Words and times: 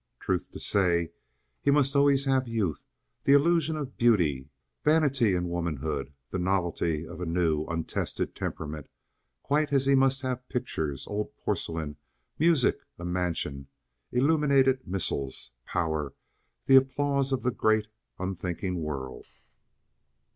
Truth 0.19 0.51
to 0.53 0.59
say, 0.59 1.11
he 1.61 1.69
must 1.69 1.95
always 1.95 2.25
have 2.25 2.47
youth, 2.47 2.87
the 3.25 3.33
illusion 3.33 3.75
of 3.77 3.97
beauty, 3.97 4.49
vanity 4.83 5.35
in 5.35 5.47
womanhood, 5.47 6.11
the 6.31 6.39
novelty 6.39 7.05
of 7.07 7.21
a 7.21 7.25
new, 7.27 7.65
untested 7.65 8.33
temperament, 8.35 8.89
quite 9.43 9.71
as 9.71 9.85
he 9.85 9.93
must 9.93 10.23
have 10.23 10.49
pictures, 10.49 11.05
old 11.07 11.37
porcelain, 11.37 11.97
music, 12.39 12.79
a 12.97 13.05
mansion, 13.05 13.67
illuminated 14.11 14.87
missals, 14.87 15.53
power, 15.67 16.15
the 16.65 16.77
applause 16.77 17.31
of 17.31 17.43
the 17.43 17.51
great, 17.51 17.85
unthinking 18.17 18.81
world. 18.81 19.27